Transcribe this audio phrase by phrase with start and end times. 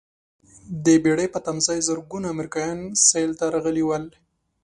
[0.85, 4.05] د بېړۍ په تمځاې زرګونه امریکایان سیل ته راغلي ول.